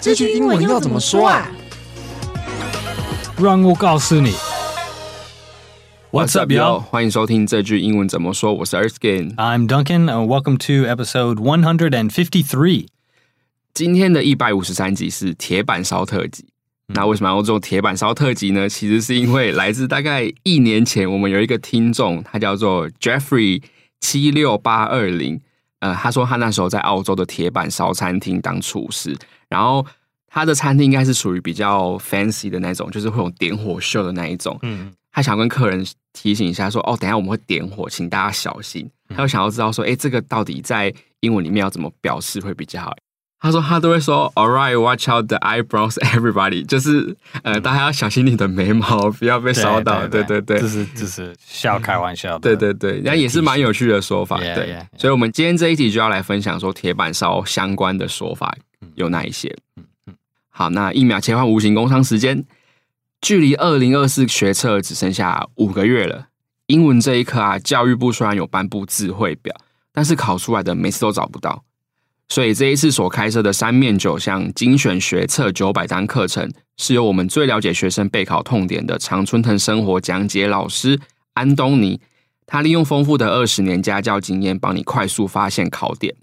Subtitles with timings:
[0.00, 1.46] 这句英文要怎么说啊？
[3.38, 4.32] 让我告诉你。
[6.10, 6.80] What's up, yo？
[6.80, 8.54] 欢迎收听这句英文怎么说。
[8.54, 9.34] 我是 Erskine。
[9.34, 10.06] I'm Duncan.
[10.06, 12.86] And welcome to episode one hundred and fifty-three.
[13.74, 16.46] 今天的一百五十三集是铁板烧特辑。
[16.88, 18.66] 嗯、那为什么要做铁板烧特辑呢？
[18.70, 23.62] 其实是因为来自大概一年前，我们有一个听众，他叫做 Jeffrey
[24.00, 25.42] 七六八二零。
[25.80, 29.16] 呃，他说他那时候在澳洲的铁板烧餐厅当厨师，
[29.48, 29.84] 然后
[30.28, 34.58] 他的餐厅应该是属于比较 fancy 的那种，就是会有点火秀的那一种。
[34.62, 38.88] 嗯，他想跟客人提醒一下说，哦，等一下我们会点火，请大家小心。
[39.08, 42.94] 他就想要知道说，哎，这个到底在英文里面要怎么表示会比较好？
[43.40, 50.06] 他说他都会说，All right, watch out the eyebrows, everybody，就是呃，大家要小心你的眉毛，不要被烧到。
[50.06, 52.40] 对对对，这是这是笑开玩笑的。
[52.40, 54.36] 对对对，那也是蛮有趣的说法。
[54.36, 58.54] 对，所以我们今天这一集就要来分享说铁板烧相关的说法
[58.94, 59.48] 有哪一些。
[59.76, 60.14] 嗯嗯。
[60.50, 62.44] 好，那一秒切换无形工商时间，
[63.22, 66.26] 距离二零二四学测只剩下五个月了。
[66.66, 69.56] 英文这一科啊，教育部虽然有颁布智慧表，
[69.94, 71.64] 但是考出来的每次都找不到。
[72.30, 81.00] 所以这一次所开设的三面九项精选学测九百单课程，是由我们最了解学生备考痛点的常春藤生活讲解老师
[81.34, 82.00] 安东尼，
[82.46, 86.14] 他利用丰富的二十年家教经验，帮你快速发现考点。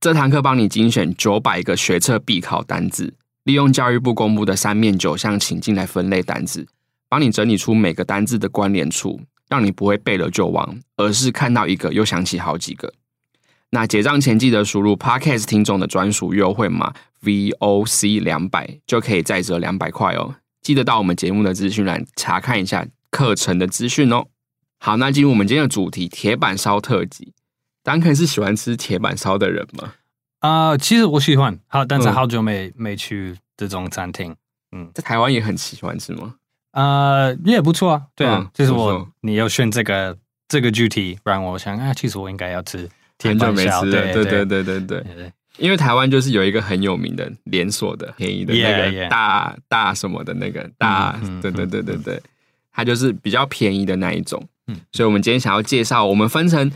[0.00, 6.66] 这堂课帮你精选九百个学测必考单字，利用教育部公布的三面九项情境来分类单字，
[7.08, 12.92] 帮你整理出每个单字的关联处，让你不会背了就忘，而是看到一个又想起好几个。
[13.70, 20.34] 那结账前记得输入 Podcast 听众的专属优惠码 VOC 两百，就可以再折两百块哦。
[20.60, 24.26] 记得到我们节目的资讯栏查看一下课程的资讯哦。
[24.78, 27.32] 好，那进入我们今天的主题——铁板烧特辑。
[27.84, 29.94] Duncan 是喜欢吃铁板烧的人吗？
[30.40, 34.34] 啊、呃，其实我喜欢，好，但是好久没、嗯、没去这种餐厅。
[34.72, 36.34] 嗯，在台湾也很喜欢吃吗？
[36.72, 38.02] 呃，也不错啊。
[38.16, 42.88] 对啊，嗯、就是我你要选这个这个主题，不然我想啊，其实我应该要吃。
[43.22, 52.22] 很久没吃了，对对对对对对，因为台湾就是有一个很有名的连锁的便宜的那个大大什么的那个大，对对对对对，
[52.72, 54.42] 它就是比较便宜的那一种。
[54.92, 56.70] 所以我们今天想要介绍，我们分成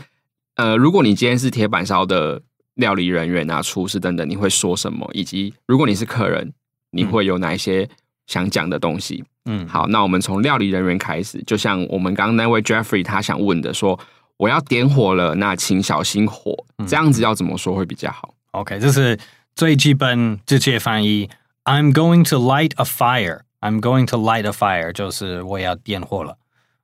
[0.55, 2.41] 呃，如果你今天是铁板烧的
[2.75, 5.09] 料理人员啊、厨师等等，你会说什么？
[5.13, 6.53] 以及如果你是客人，
[6.91, 7.89] 你会有哪一些
[8.27, 9.23] 想讲的东西？
[9.45, 13.99] 嗯，好，那我们从料理人员开始，就像我们刚刚那位 Jeffrey 他想问的说。
[14.37, 16.65] 我要点火了，那请小心火。
[16.87, 19.17] 这样子要怎么说会比较好？OK，这是
[19.55, 21.29] 最基本直接翻译。
[21.63, 23.41] I'm going to light a fire.
[23.61, 26.37] I'm going to light a fire，就是我要点火了。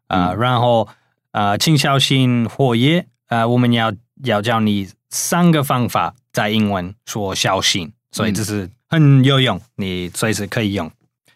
[0.07, 0.87] 啊、呃，然后
[1.31, 3.07] 啊、呃，请小心火焰。
[3.27, 10.91] 啊、呃，我们要要教你三个方法，在英文说小心，所以这是很有用，你随时可以用。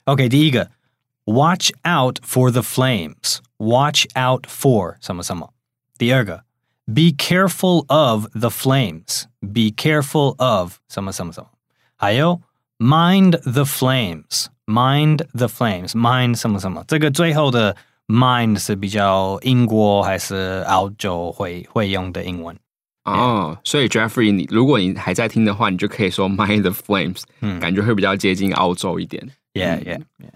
[0.06, 0.72] OK，第一个
[1.26, 3.38] ，Watch out for the flames.
[3.58, 5.52] Watch out for 什么什么。
[5.99, 6.45] 第二个，
[6.87, 9.25] Be careful of the flames.
[9.41, 11.51] Be careful of 什么什么什么。
[11.97, 12.41] 还有，
[12.79, 14.47] Mind the flames.
[14.67, 15.91] Mind the flames.
[15.91, 16.85] Mind 什么什么。
[16.89, 22.57] 这个最后的 mind 是比较英国还是澳洲会会用的英文。
[23.05, 27.23] 哦，所以 Jeffrey，你如果你还在听的话，你就可以说 Mind the flames。
[27.41, 29.29] 嗯，感觉会比较接近澳洲一点。
[29.53, 30.33] Yeah, yeah, yeah.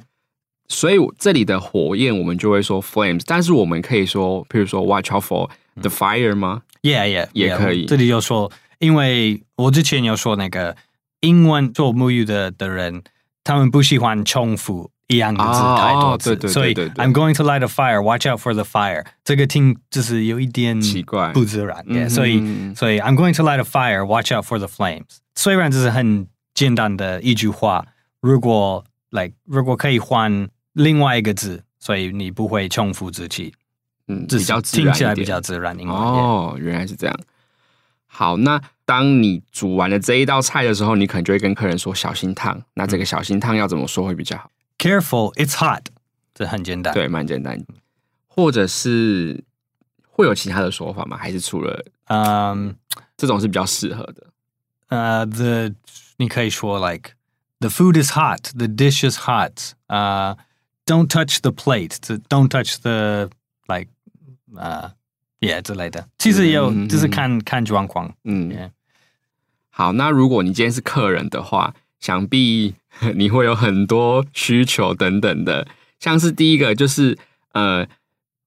[0.69, 5.49] 所以这里的火焰我们就会说 flames，但是我们可以说，譬如说 watch out for
[5.79, 6.63] the fire 吗？
[6.83, 7.85] Yeah, yeah, 也可以。
[7.85, 10.75] 这里就说，因为我之前有说那个
[11.21, 13.03] 英文做母语的的人，
[13.45, 19.05] 他们不喜欢重复一样的字太多次，对对对，所以 I'm going to light a fire, watch out for the fire。
[19.23, 21.85] 这个听就是有一点奇怪，不自然。
[21.87, 22.43] Yeah, 所以
[22.75, 25.19] 所以 I'm going to light a fire, watch out for the flames。
[25.35, 27.87] 虽然这是很简单的一句话，
[28.23, 30.49] 如果 like 如果可以换。
[30.80, 33.54] 另外一个字，所以你不会重复自己，
[34.08, 35.78] 嗯，比较，听起来比较自然。
[35.88, 37.20] 哦，原来是这样。
[38.08, 42.64] 好，那当你煮完了这一道菜的时候，你可能就会跟客人说小心烫。
[42.76, 45.88] 那这个小心烫要怎么说会比较好？Careful, it's hot。
[46.34, 47.62] 这很简单，对，蛮简单。
[48.28, 49.44] 或者是
[50.08, 51.18] 会有其他的说法吗？
[51.18, 52.74] 还是除了嗯，
[53.18, 54.28] 这种是比较适合的？
[54.88, 55.76] 呃，the
[56.18, 57.12] 你可以说 like
[57.60, 60.38] the food is hot, the dish is hot，啊。
[60.90, 61.98] Don't touch the plate.
[62.30, 63.30] Don't touch the
[63.68, 63.90] like,
[64.56, 64.92] 呃
[65.40, 66.08] ，yeah 之类的。
[66.18, 68.12] 其实有就是看看状况。
[68.24, 68.72] 嗯，yeah.
[69.70, 69.92] 好。
[69.94, 72.74] 那如果你今天是客人的话，想必
[73.14, 75.68] 你会有很多需求等等的。
[76.00, 77.16] 像是第一个就是
[77.54, 77.86] 呃，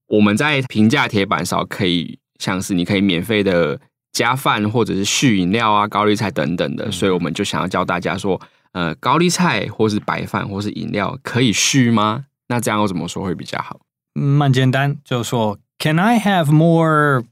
[0.09, 3.81] 我们在平价铁板烧可以像是你可以免费的
[4.11, 6.91] 加饭或者是续饮料啊、高丽菜等等的。
[6.91, 8.41] 所以我们就想要教大家说。
[8.73, 12.25] 呃高丽菜或是白饭或是饮料可以续吗？
[12.52, 13.80] 那这样我怎么说会比较好？
[14.14, 17.24] 蛮简单，就说 Can I have more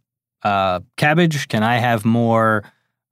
[0.42, 1.46] 呃、uh, cabbage?
[1.50, 2.64] Can I have more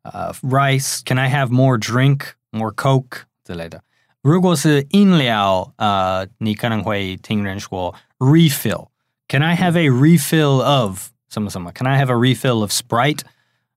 [0.03, 1.01] 呃、uh, rice?
[1.03, 2.33] Can I have more drink?
[2.51, 3.81] More coke 之类的。
[4.21, 11.71] 如果是饮料，呃，你可能会听人说 refill。Can I have a refill of 什么什么？
[11.71, 13.21] Can I have a refill of Sprite？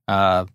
[0.04, 0.46] 呃，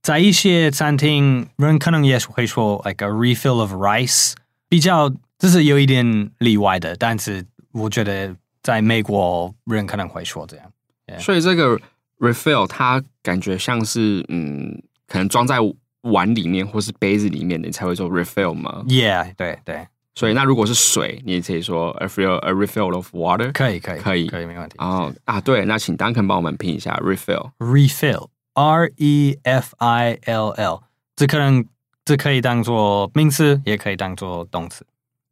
[0.00, 4.32] 在一些餐厅，人可能也会说 like a refill of rice。
[4.68, 8.33] 比较 这是有一点例外的，但是我觉得
[8.63, 10.71] 在美国人可能会说这样。
[11.07, 11.19] Yeah.
[11.19, 11.77] 所以这个
[12.19, 15.57] refill 它感觉像是嗯，可能装在。
[16.05, 19.87] 碗里面或是杯子里面，你才会说 refill 吗？Yeah，对对。
[20.15, 23.51] 所以那如果是水，你也可以说 a refill a refill of water。
[23.51, 24.77] 可以可以可以可以没问题。
[24.79, 27.51] 哦啊，对，那请 Duncan 帮我们拼一下 refill。
[27.59, 30.81] refill，R E F I L L，
[31.15, 31.63] 这可能
[32.03, 34.83] 这可以当做名词，也可以当做动词。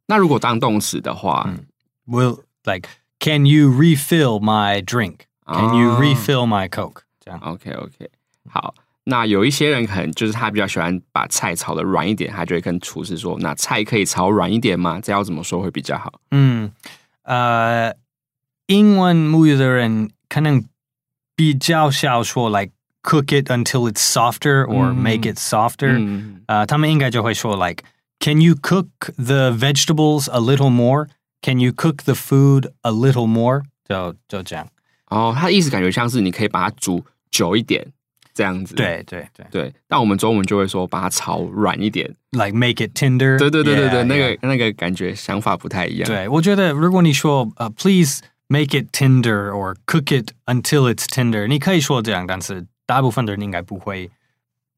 [0.09, 1.65] 那如果当动词的话，嗯，
[2.07, 7.01] Will like Can you refill my drink？Can you refill my Coke？
[7.19, 7.39] 这样。
[7.39, 8.09] OK OK，
[8.49, 8.75] 好。
[9.07, 16.11] 那有一些人可能就是他比较喜欢把菜炒得软一点，他就会跟厨师说：“那菜可以炒软一点吗？”这要怎么说会比较好？
[16.31, 16.71] 嗯，
[17.21, 17.93] 呃，
[18.65, 20.65] 英文母语的人可能
[21.35, 22.73] 比较少说 “like
[23.03, 25.97] cook it until it's softer” or “make it softer”。
[25.99, 27.83] 嗯，呃，他们应该就会说 “like
[28.19, 28.87] can you cook
[29.17, 31.07] the vegetables a little more?
[31.41, 34.67] Can you cook the food a little more？” 就就这样。
[35.07, 37.87] 哦，他的意思感觉像是你可以把它煮久一点。
[38.33, 43.39] 这样子，对对对对，但我们中文就会说把它炒软一点，like make it tender。
[43.39, 46.05] 对对对对对，那个那个感觉想法不太一样。
[46.05, 54.11] 对，我觉得如果你说呃，please make it tender or cook it until it's tender，你可以说这样，但是大部分的人应该不会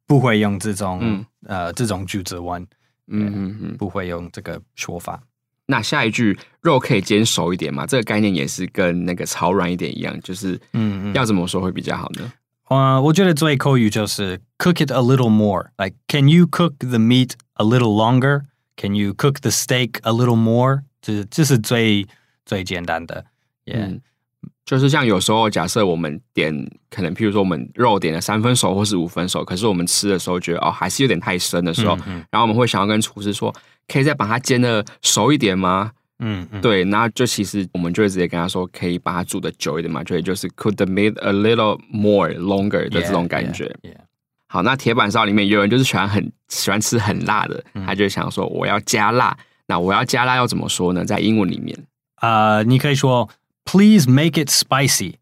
[0.06, 2.63] 不会用这种呃这种句子问，
[3.08, 5.22] 嗯嗯嗯，不会用这个说法。
[5.66, 7.87] 那下一句肉可以煎熟一点嘛？
[7.87, 12.32] 这个概念也是跟那个炒软一点一样，就是嗯嗯，要怎么说会比较好呢？
[12.69, 15.70] 呃，我觉得最口语就是 cook it a little more.
[15.76, 18.43] Like, can you cook the meat a little longer?
[18.76, 20.82] Can you cook the steak a little more?
[21.00, 22.06] 这这是最
[22.44, 23.26] 最简单的。
[23.66, 23.87] Yeah.
[23.87, 24.00] 嗯，
[24.64, 26.55] 就是像有时候假设我们点，
[26.88, 33.53] 可能譬如说我们肉点了三分熟或是五分熟，可是我们吃的时候觉得哦还是有点太生的时候，嗯嗯，然后我们会想要跟厨师说，
[33.88, 35.91] 可以再把它煎的熟一点吗？
[36.20, 43.64] 嗯，嗯，对，那就其实我们就会直接跟他说，可以把它煮的久一点嘛，就也就是 could the meat a little more longer 的这种感觉。
[43.82, 44.00] Yeah, yeah, yeah.
[44.47, 49.37] 好，那铁板烧里面有人就是喜欢很喜欢吃很辣的，嗯、他就想说我要加辣。
[49.67, 51.05] 那我要加辣要怎么说呢？
[51.05, 51.76] 在英文里面，
[52.17, 53.29] 啊、uh,，你可以说
[53.72, 55.14] Please make it spicy，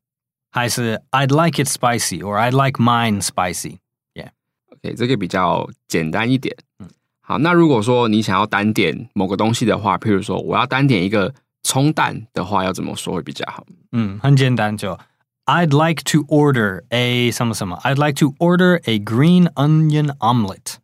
[0.50, 3.78] 还是 I'd like it spicy，or I'd like mine spicy。
[4.12, 6.56] Yeah，OK，、okay, 这个比较简单一点。
[6.80, 6.88] 嗯。
[7.20, 11.32] 好，那如果说你想要单点某个东西的话，譬如说我要单点一个
[11.62, 13.64] 葱蛋的话，要怎么说会比较好？
[13.92, 14.98] 嗯，很简单，就
[15.44, 20.78] I'd like to order a 什么什么，I'd like to order a green onion omelette。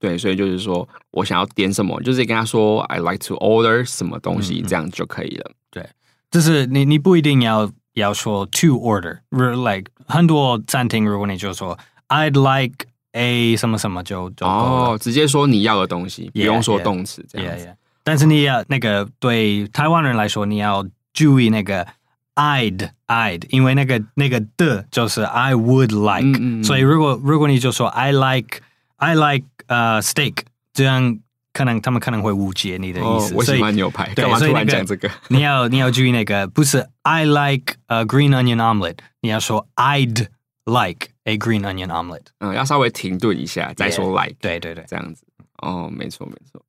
[0.00, 5.52] 对，所以就是说我想要点什么，就是跟他说 I'd like to order 什么东西，嗯、这样就可以了。
[5.70, 5.88] 对，
[6.30, 11.78] 就是你你不一定要要说 to order，like 很多餐厅，如果你就说
[12.08, 12.86] I'd like。
[13.18, 17.64] A 什么什么就就哦，直接说你要的东西，yeah, 不用说动词这样子。
[17.64, 17.74] Yeah, yeah.
[18.04, 21.86] 但是你要那个对台湾人来说，你要注意那个
[22.34, 28.60] I'd I'd，因为那个那个的就是 I would like，嗯嗯，所以如果如果你就说 I like
[28.96, 30.40] I like 呃、uh, steak，
[30.74, 31.18] 这样
[31.56, 33.32] 可能他们可能会误解你的意思。
[33.32, 35.10] 哦、我喜欢牛排，干嘛突然讲这个？
[35.28, 40.26] 你要你要注意那个不是 I like a green onion omelette，你要说 I'd
[40.64, 41.08] like。
[41.28, 45.24] A green onion omelette，嗯，要稍微停顿一下再说 like，、对对对，这样子，
[45.60, 46.62] 哦，没错没错。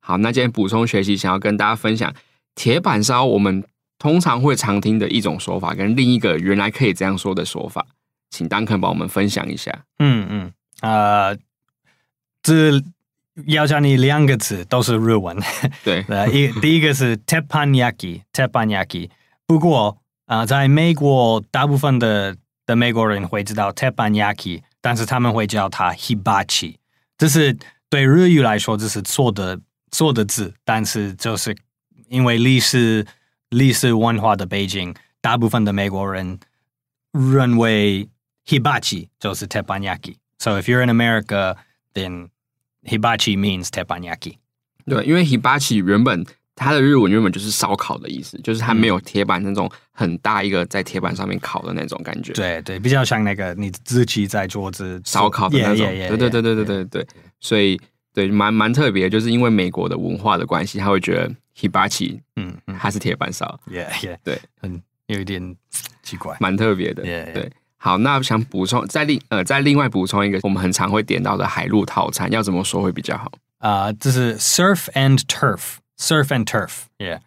[0.00, 2.12] 好，那今天补充学习，想要跟大家分享
[2.56, 3.64] 铁板烧，我们
[3.96, 7.86] 通常会常听的一种说法，跟另一个原来可以这样说的说法，
[8.30, 9.84] 请 Duncan 帮我们分享一下。
[10.00, 11.38] 嗯嗯，呃，
[12.42, 12.82] 这
[13.46, 15.36] 要教你两个字，都是日文。
[15.84, 19.10] 对，一第一个是 teppanyaki，teppanyaki。
[19.46, 26.76] 不过啊、呃，在美国大部分的的美国人会知道 teppanyaki，但是他们会叫它 hibachi。
[27.16, 27.56] 这是
[27.88, 29.58] 对日语来说，这是错的
[29.90, 30.52] 错的字。
[30.64, 31.56] 但是就是
[32.08, 33.06] 因为历史
[33.48, 36.38] 历史文化的背景，大部分的美国人
[37.12, 38.08] 认为
[38.46, 40.16] hibachi 就是 teppanyaki。
[40.38, 41.56] So if you're in America,
[41.94, 42.28] then
[42.84, 44.34] hibachi means teppanyaki。
[44.86, 46.24] 对，因为 hibachi 原本。
[46.60, 52.32] 它的日文原本就是烧烤的意思，就是它没有铁板那种很大一个在铁板上面烤的那种感觉。
[52.32, 55.86] 对对，比较像那个你自己在桌子烧烤的那种。
[55.86, 57.06] 对对对对对对对。
[57.38, 57.80] 所以
[58.12, 65.54] 对，蛮蛮特别，就是因为美国的文化的关系，他会觉得 Hibachi，嗯，它是铁板烧，Yeah Yeah，对，很有一点
[66.02, 67.32] 奇怪，蛮特别的 yeah.
[67.32, 67.52] 对。
[67.78, 73.32] 好，那想补充再另呃再另外补充一个，我们很常会点到的海陆套餐，要怎么说会比较好？
[73.58, 77.20] 啊，这是 surf and turf，surf and turf，Yeah。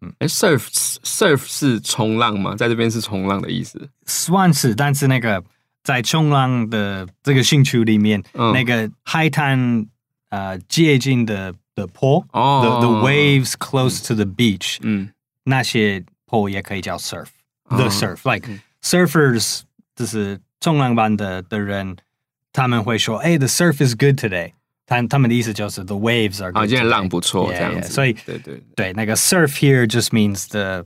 [0.00, 0.66] 嗯，哎，surf
[1.04, 2.56] surf 是冲浪吗？
[2.56, 5.44] 在这边是冲浪的意思，算是，但是那个
[5.84, 9.86] 在冲浪的这个兴趣里面，嗯、那个海滩
[10.30, 15.10] 呃接近的的坡，哦，the the waves close to the beach，嗯，
[15.44, 19.60] 那些坡也可以叫 surf，the、嗯、surf，like、嗯、surfers，
[19.95, 21.97] 就是冲浪板的的人，
[22.51, 24.53] 他们会说，哎，the surf is good today。
[24.85, 30.83] 他他们的意思就是 the waves are 啊，今天浪不错这样子，所以对对对，那个 surf here just means the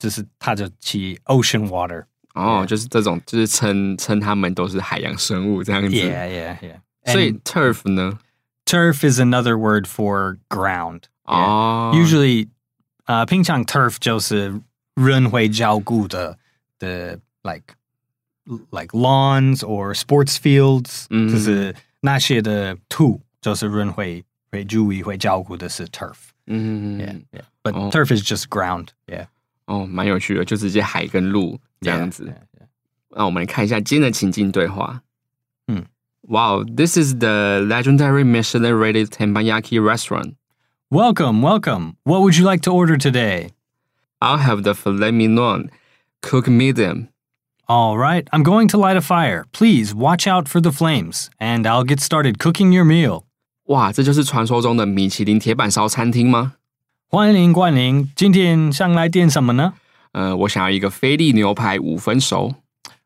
[0.00, 7.12] 就是它就起 ocean water 哦，就是这种就是称称他们都是海洋生物这样子，yeah yeah yeah。
[7.12, 8.18] 所以 turf 呢？
[8.64, 11.92] turf is another word for ground 哦。
[11.94, 12.48] Usually
[13.04, 14.60] 啊，平常 turf 就是
[14.96, 16.36] 人会照顾的
[16.80, 17.76] 的 like
[18.70, 23.20] like lawns or sports fields，就是那些的土。
[23.42, 26.16] 就是人会会注意会照顾的是 turf，
[26.48, 29.26] 嗯，yeah yeah，but turf is just ground，yeah，
[29.66, 32.34] 哦，蛮有趣的，就直接海跟陆这样子。
[33.10, 35.02] 那我们来看一下今天的情境对话。
[35.68, 35.84] 嗯，
[36.22, 40.34] Wow, this is the legendary Michelin-rated teppanyaki restaurant.
[40.90, 41.94] Welcome, welcome.
[42.02, 43.50] What would you like to order today?
[44.20, 45.70] I'll have the filet mignon,
[46.20, 47.10] cook medium.
[47.66, 49.44] All right, I'm going to light a fire.
[49.52, 53.24] Please watch out for the flames, and I'll get started cooking your meal.
[53.64, 56.54] 哇，这就是传说中的米其林铁板烧餐厅吗？
[57.08, 59.74] 欢迎光临，今天想来点什么呢？
[60.12, 62.54] 呃，我想要一个菲力牛排五分熟。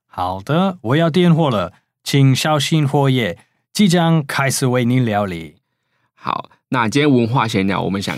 [0.07, 1.73] 好的，我要点货了，
[2.05, 3.39] 请小心火焰，
[3.73, 5.57] 即将开始为您料理。
[6.15, 8.15] 好，那今天文化闲聊，我们想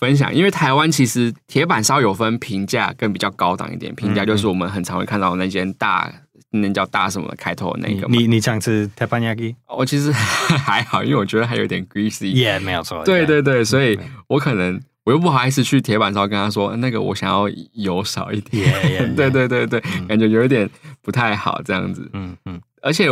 [0.00, 6.12] 分享，因为台湾其实铁板烧有分平价跟比较高档一点，平价就是我们很常会看到那间大。
[6.52, 8.08] 那叫大什么开头的那个？
[8.08, 9.54] 你你想吃 teppanyaki？
[9.68, 10.10] 我其实
[10.66, 12.32] 还好，因为我觉得还有点 greasy。
[12.32, 13.04] 也、yeah, 没有错。
[13.04, 18.66] 对对对，所以我可能我又不好意思去铁板烧跟他说那个我想要油少一点。
[18.66, 19.14] Yeah, yeah, yeah.
[19.14, 20.68] 对对对对，嗯、感觉有一点
[21.02, 22.10] 不太好这样子。
[22.14, 22.60] 嗯嗯。
[22.82, 23.06] 而且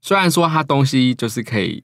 [0.00, 1.82] 虽然说它东西就是可以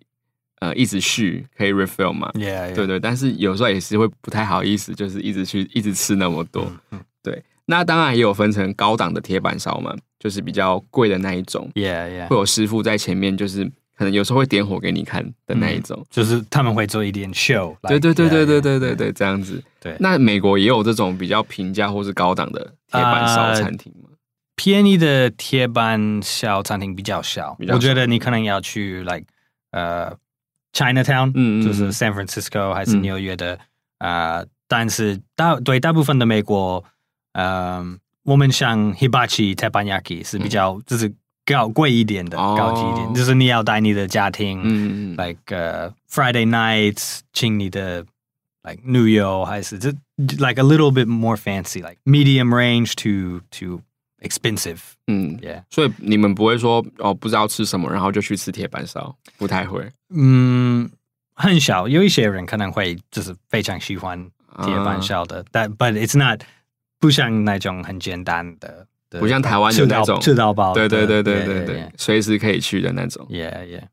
[0.60, 2.30] 呃一直续，可以 refill 嘛。
[2.34, 2.74] Yeah, yeah.
[2.74, 6.62] 对对，但是有时候也是会不太好意思，就是一直去一直吃那么多。
[6.64, 7.42] 嗯嗯、对。
[7.66, 13.64] 那当然也有分成高档的铁板烧嘛，就是比较贵的那一种，yeah yeah，会有师傅在前面，就是
[13.96, 19.62] 可能有时候会点火给你看的那一种，嗯、就是他们会做一点 show，对对对对对对对对，这样子。
[19.78, 24.16] 对，那美国也有这种比较平价或是高档的铁板烧餐厅吗？Uh,
[24.56, 29.24] 便宜的铁板烧餐厅比较少，我觉得你可能要去 like
[29.70, 30.16] 呃、uh,
[30.73, 33.57] Chinatown，嗯，就是 San Francisco 还是纽约的
[33.97, 36.83] 啊、嗯呃，但是大对大部分的美国。
[37.37, 41.13] 嗯，我们像 Hibachi Teppanyaki 是比较就是
[41.45, 45.41] 高贵一点的，高级一点，就是你要带你的家庭，嗯，like
[46.09, 48.05] Friday nights 请你的
[48.63, 53.81] like 女友还是这 like a little bit more fancy like medium range to to
[54.20, 60.90] expensive，嗯，yeah，所以你们不会说哦不知道吃什么，然后就去吃铁板烧，不太会，嗯，
[61.34, 64.30] 很少，有一些人可能会就是非常喜欢
[64.62, 66.40] 铁板烧的，但 but it's not。
[67.02, 68.86] 不像那种很简单的，
[69.18, 73.26] 不像台湾的那种吃到饱，对对对对对对，随时可以去的那种。
[73.30, 73.84] Yeah yeah。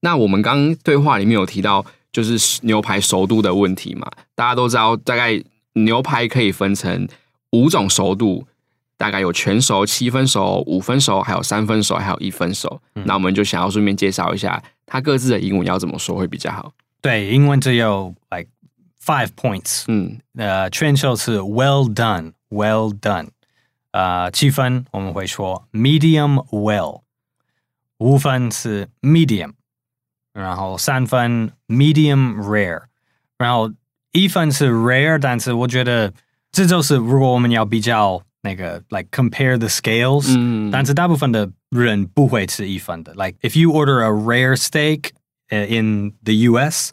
[0.00, 4.06] 那我们刚刚对话里面有提到，就是牛排熟度的问题嘛。
[4.34, 7.08] 大家都知道，大概牛排可以分成
[7.52, 8.46] 五种熟度，
[8.96, 12.80] 大概有全熟、七分熟、五分熟，还有三分熟，还有一分熟。
[13.04, 16.72] 那我们就想要顺便介绍一下，它各自的英文要怎么说会比较好？
[17.00, 18.48] 对，英文只有 like。
[19.06, 23.28] Five points，嗯，呃，全熟是 well done，well done，
[23.92, 27.02] 呃，七分我们会说 medium well，
[27.98, 29.52] 五分是 medium，
[30.32, 32.82] 然后三分 medium rare，
[33.38, 33.70] 然后
[34.10, 36.12] 一分是 rare，但是我觉得
[36.50, 45.09] 这就是如果我们要比较那个 like compare the scales，嗯，但是大部分的人不会吃一分的，like if you order a rare steak
[45.49, 46.91] in the U.S.，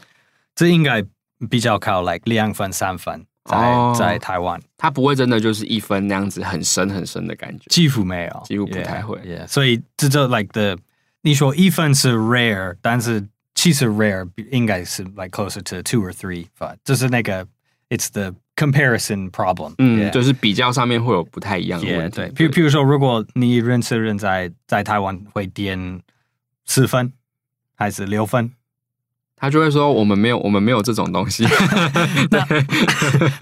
[0.55, 1.05] 这应该。
[1.49, 9.17] 比较靠 like 两分三分，在、oh, 在台湾，它不会真的就是一分那样子很深很深的感觉，几乎没有，几乎不太会。
[9.19, 9.47] Yeah, yeah.
[9.47, 10.77] 所以这就 like the
[11.23, 13.25] 你说一分是 rare，但是
[13.55, 16.49] 其实 rare 应该是 like closer to two or three，
[16.83, 17.47] 就是那个
[17.89, 19.74] it's the comparison problem。
[19.78, 22.22] 嗯.就是比较上面会有不太一样的问题。
[22.22, 26.02] Yeah, 对，譬譬如说，如果你认识人在在台湾会点
[26.66, 27.14] 四分
[27.76, 28.52] 还是六分？
[29.36, 31.44] 他就会说我们没有，我们没有这种东西。
[32.32, 32.48] 那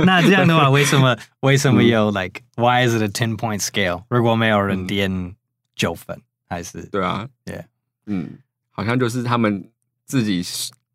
[0.04, 4.04] 那这样的话，为什么为什么有 like why is it a ten point scale？
[4.10, 5.36] 如果没有人点
[5.76, 7.66] 九分，还是对啊，yeah，
[8.08, 8.40] 嗯，
[8.72, 9.70] 好像就是他们
[10.08, 10.44] 自己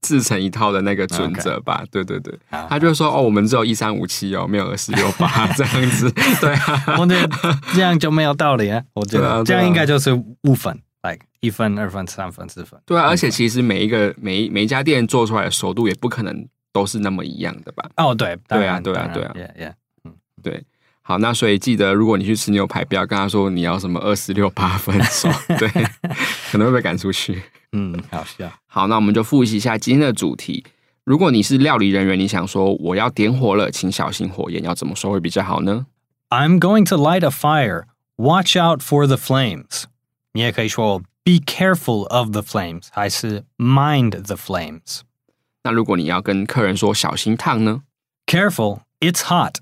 [0.07, 1.85] 自成一套的那个准则吧。
[1.91, 2.33] 对对对，
[2.69, 6.09] 他就说哦，我们只有一三五七哦，没有二四六八这样子。
[6.41, 7.29] 对啊，我觉得
[7.75, 8.81] 这样就没有道理啊。
[8.95, 10.79] 我觉得这样应该就是误分。
[11.03, 17.89] like 一分、二分、三分、四分，对啊，而且其实每一个每每一家店做出来的熟度也不可能都是那么一样的吧？
[17.97, 19.73] 哦，对，对啊，对啊，对啊，yeah, yeah,
[20.05, 20.65] 嗯，对。
[21.09, 25.69] 好，那所以记得，如果你去吃牛排，不要跟他说你要什么二四六八分熟， 对，
[26.51, 27.41] 可能会被赶出去。
[27.71, 28.51] 嗯，好笑。
[28.67, 30.65] 好，那我们就复习一下今天的主题。
[31.05, 35.87] 如果你是料理人员，你想说我要点火了，请小心火焰，要怎么说会比较好呢
[36.31, 37.85] ？I'm going to light a fire.
[38.17, 39.85] Watch out for the flames.
[40.33, 45.03] 你也可以说 Be careful of the flames，还是 Mind the flames。
[45.63, 47.83] 那如果你要跟客人说小心烫呢
[48.27, 49.59] ？Careful, it's hot。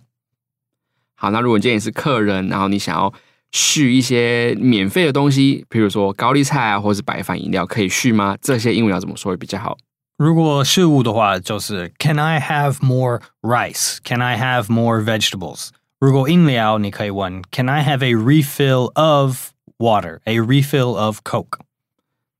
[1.16, 3.12] 好，那如果今天你是客人，然后你想要
[3.52, 8.36] 续一些免费的东西，比如说高丽菜啊，或是白饭饮料，可以续吗？
[8.40, 9.76] 这些英文要怎么说会比较好？
[10.16, 13.98] 如果事物的话，就是 Can I have more rice?
[14.04, 15.70] Can I have more vegetables?
[16.00, 21.58] 如果饮料，你可以问 Can I have a refill of Water, a refill of Coke。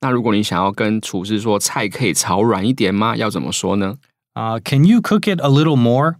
[0.00, 3.16] 那如果你想要跟厨师说菜可以炒软一点吗？
[3.16, 3.97] 要怎么说呢？
[4.35, 6.16] 啊、uh,，Can you cook it a little more？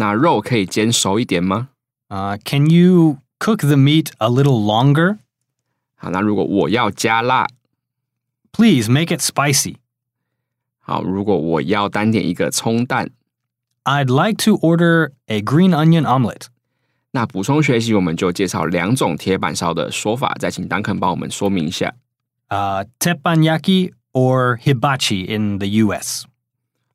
[0.00, 1.68] 那肉可以煎熟一点吗？
[2.08, 5.18] 啊、uh,，Can you cook the meat a little longer？
[5.94, 7.46] 好，那如果我要加辣
[8.50, 9.76] ，Please make it spicy。
[10.78, 13.10] 好，如果我要单点一个葱蛋
[13.84, 16.46] ，I'd like to order a green onion omelette。
[17.10, 21.94] 那补充学习，我们就介绍两种铁板烧的说法，再请 Duncan 帮我们说明一下。
[22.48, 26.24] 啊、uh,，teppanyaki or hibachi in the U.S.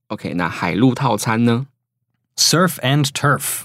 [0.07, 1.67] OK，那海陆套餐呢
[2.37, 3.63] ？Surf and turf。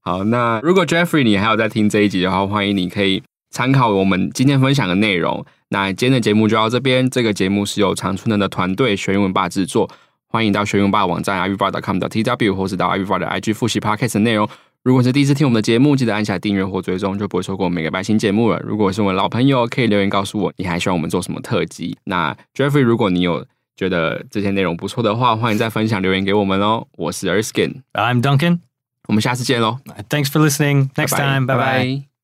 [0.00, 5.44] 好，那如果 Jeffrey 你还有在听这一集的话，欢迎你可以参考我们今天分享的内容。
[5.70, 9.90] 那今天的节目就到这边，这个节目是由常春藤的团队学英文爸制作。
[10.28, 14.48] 欢迎到学英文吧网站 ivbar.com.tw 或是到 ivar 的 IG 复习 Podcast 的内容。
[14.82, 18.60] 如果是第一次听我们的节目，记得按下订阅或追踪，就不会错过每个白新节目了。
[18.60, 21.96] 如果是我们老朋友，可以留言告诉我，你还希望我们做什么特辑？
[22.04, 23.44] 那 Jeffrey，如果你有
[23.76, 26.86] 觉得这些内容不错的话，欢迎再分享留言给我们哦。
[26.96, 28.60] 我是 Erskine，I'm Duncan，
[29.08, 29.78] 我们下次见喽。
[30.08, 30.90] Thanks for listening.
[30.94, 32.15] Next time，拜拜。